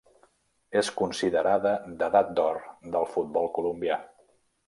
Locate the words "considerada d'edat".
1.01-2.33